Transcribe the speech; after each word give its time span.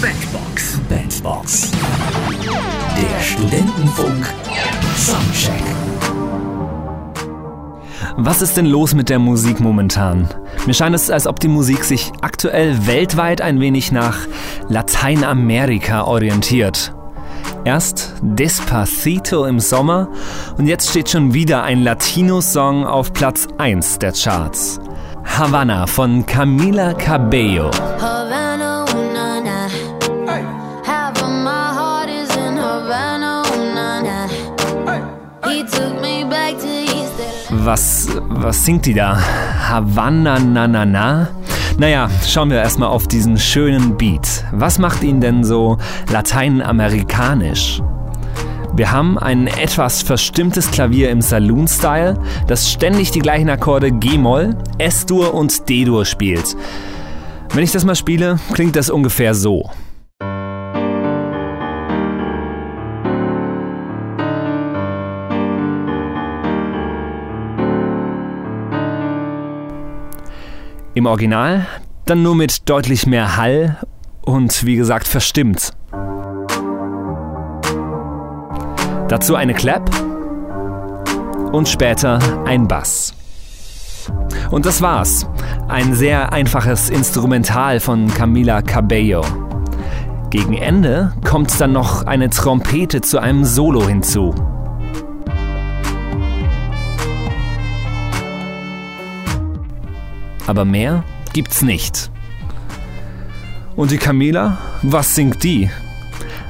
Bandbox. 0.00 0.80
Bandbox. 0.88 1.70
Der 1.70 3.20
Studentenfunk. 3.20 4.32
Soundcheck. 4.96 5.62
Was 8.16 8.40
ist 8.40 8.56
denn 8.56 8.66
los 8.66 8.94
mit 8.94 9.08
der 9.08 9.18
Musik 9.18 9.58
momentan? 9.58 10.28
Mir 10.66 10.74
scheint 10.74 10.94
es, 10.94 11.10
als 11.10 11.26
ob 11.26 11.40
die 11.40 11.48
Musik 11.48 11.82
sich 11.82 12.12
aktuell 12.20 12.86
weltweit 12.86 13.40
ein 13.40 13.58
wenig 13.58 13.90
nach 13.90 14.18
Lateinamerika 14.68 16.04
orientiert. 16.04 16.94
Erst 17.64 18.14
Despacito 18.22 19.46
im 19.46 19.58
Sommer 19.58 20.10
und 20.58 20.68
jetzt 20.68 20.90
steht 20.90 21.10
schon 21.10 21.34
wieder 21.34 21.64
ein 21.64 21.82
Latino-Song 21.82 22.86
auf 22.86 23.12
Platz 23.12 23.48
1 23.58 23.98
der 23.98 24.12
Charts. 24.12 24.78
Havana 25.24 25.86
von 25.86 26.24
Camila 26.24 26.94
Cabello. 26.94 27.70
Was, 37.50 38.08
was 38.28 38.64
singt 38.64 38.86
die 38.86 38.94
da? 38.94 39.18
Havana 39.68 40.38
na 40.38 40.68
na 40.68 40.84
na? 40.84 41.28
Naja, 41.78 42.10
schauen 42.26 42.50
wir 42.50 42.58
erstmal 42.58 42.88
auf 42.88 43.06
diesen 43.06 43.38
schönen 43.38 43.96
Beat. 43.96 44.44
Was 44.52 44.78
macht 44.78 45.02
ihn 45.02 45.20
denn 45.20 45.44
so 45.44 45.78
lateinamerikanisch? 46.10 47.80
Wir 48.74 48.92
haben 48.92 49.18
ein 49.18 49.46
etwas 49.46 50.02
verstimmtes 50.02 50.70
Klavier 50.70 51.10
im 51.10 51.20
Saloon-Style, 51.20 52.18
das 52.46 52.70
ständig 52.70 53.10
die 53.10 53.20
gleichen 53.20 53.48
Akkorde 53.48 53.90
G-Moll, 53.90 54.56
S-Dur 54.78 55.34
und 55.34 55.68
D-Dur 55.68 56.04
spielt. 56.04 56.56
Wenn 57.54 57.64
ich 57.64 57.72
das 57.72 57.84
mal 57.84 57.96
spiele, 57.96 58.38
klingt 58.52 58.76
das 58.76 58.90
ungefähr 58.90 59.34
so. 59.34 59.70
Im 70.98 71.06
Original 71.06 71.64
dann 72.06 72.24
nur 72.24 72.34
mit 72.34 72.68
deutlich 72.68 73.06
mehr 73.06 73.36
Hall 73.36 73.76
und 74.20 74.66
wie 74.66 74.74
gesagt 74.74 75.06
verstimmt. 75.06 75.70
Dazu 79.06 79.36
eine 79.36 79.54
Clap 79.54 79.88
und 81.52 81.68
später 81.68 82.18
ein 82.46 82.66
Bass. 82.66 83.14
Und 84.50 84.66
das 84.66 84.82
war's. 84.82 85.24
Ein 85.68 85.94
sehr 85.94 86.32
einfaches 86.32 86.90
Instrumental 86.90 87.78
von 87.78 88.12
Camila 88.12 88.60
Cabello. 88.60 89.24
Gegen 90.30 90.54
Ende 90.54 91.12
kommt 91.24 91.60
dann 91.60 91.74
noch 91.74 92.06
eine 92.06 92.28
Trompete 92.28 93.02
zu 93.02 93.20
einem 93.20 93.44
Solo 93.44 93.86
hinzu. 93.86 94.34
Aber 100.48 100.64
mehr 100.64 101.04
gibt's 101.34 101.60
nicht. 101.62 102.10
Und 103.76 103.90
die 103.90 103.98
Camila, 103.98 104.56
was 104.82 105.14
singt 105.14 105.44
die? 105.44 105.70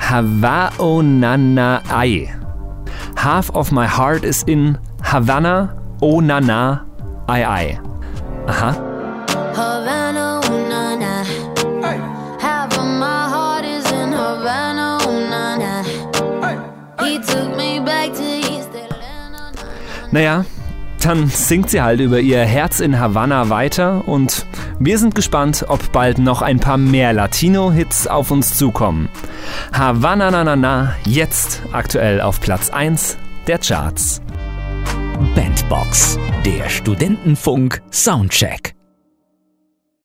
Havao 0.00 1.02
Nana 1.02 1.82
Ai. 1.88 2.34
Half 3.16 3.50
of 3.50 3.70
my 3.70 3.86
heart 3.86 4.24
is 4.24 4.42
in 4.44 4.78
Havana, 5.02 5.76
oh 6.00 6.20
Nana, 6.20 6.86
Ai 7.28 7.46
Ai. 7.46 7.80
Aha. 8.46 8.72
Havana, 9.54 10.40
ooh, 10.40 10.68
na, 10.68 10.96
na. 10.96 11.24
Half 12.40 12.78
of 12.78 12.86
my 12.86 13.28
heart 13.28 13.64
is 13.64 13.84
in 13.92 14.10
Havana, 14.10 14.98
ooh, 15.06 15.30
na, 15.30 15.56
na. 15.56 15.82
He 17.04 17.18
took 17.18 17.56
me 17.56 17.78
back 17.78 18.12
to 18.14 18.24
East 18.24 18.70
Atlanta. 18.74 19.52
Naja, 20.10 20.44
dann 21.04 21.28
singt 21.28 21.70
sie 21.70 21.82
halt 21.82 22.00
über 22.00 22.20
ihr 22.20 22.40
Herz 22.44 22.80
in 22.80 22.98
Havanna 22.98 23.48
weiter 23.48 24.06
und 24.06 24.46
wir 24.78 24.98
sind 24.98 25.14
gespannt, 25.14 25.64
ob 25.68 25.92
bald 25.92 26.18
noch 26.18 26.42
ein 26.42 26.60
paar 26.60 26.78
mehr 26.78 27.12
Latino-Hits 27.12 28.06
auf 28.06 28.30
uns 28.30 28.56
zukommen. 28.56 29.08
Havanna 29.72 30.30
na 30.30 30.44
na 30.44 30.56
na, 30.56 30.94
jetzt 31.04 31.62
aktuell 31.72 32.20
auf 32.20 32.40
Platz 32.40 32.70
1 32.70 33.16
der 33.46 33.58
Charts. 33.58 34.22
Bandbox. 35.34 36.18
Der 36.44 36.68
Studentenfunk. 36.68 37.82
Soundcheck. 37.90 38.74